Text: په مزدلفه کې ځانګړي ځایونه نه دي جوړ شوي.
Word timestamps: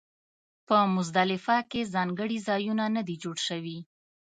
په 0.67 0.77
مزدلفه 0.95 1.57
کې 1.71 1.89
ځانګړي 1.93 2.37
ځایونه 2.47 2.85
نه 2.95 3.01
دي 3.07 3.15
جوړ 3.23 3.37
شوي. 3.47 3.79